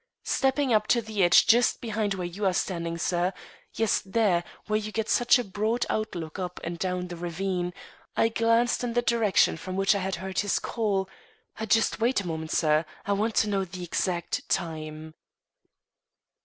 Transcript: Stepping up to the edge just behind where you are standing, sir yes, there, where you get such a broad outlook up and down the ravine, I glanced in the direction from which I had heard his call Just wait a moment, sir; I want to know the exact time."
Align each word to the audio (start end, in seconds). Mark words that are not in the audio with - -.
Stepping 0.23 0.73
up 0.73 0.87
to 0.87 0.99
the 0.99 1.23
edge 1.23 1.45
just 1.45 1.79
behind 1.79 2.15
where 2.15 2.25
you 2.25 2.43
are 2.43 2.53
standing, 2.55 2.97
sir 2.97 3.31
yes, 3.75 4.01
there, 4.03 4.43
where 4.65 4.79
you 4.79 4.91
get 4.91 5.07
such 5.07 5.37
a 5.37 5.43
broad 5.43 5.85
outlook 5.91 6.39
up 6.39 6.59
and 6.63 6.79
down 6.79 7.07
the 7.07 7.15
ravine, 7.15 7.71
I 8.17 8.29
glanced 8.29 8.83
in 8.83 8.93
the 8.93 9.03
direction 9.03 9.57
from 9.57 9.75
which 9.75 9.93
I 9.93 9.99
had 9.99 10.15
heard 10.15 10.39
his 10.39 10.57
call 10.57 11.07
Just 11.67 11.99
wait 11.99 12.19
a 12.19 12.25
moment, 12.25 12.49
sir; 12.49 12.83
I 13.05 13.13
want 13.13 13.35
to 13.35 13.47
know 13.47 13.63
the 13.63 13.83
exact 13.83 14.49
time." 14.49 15.13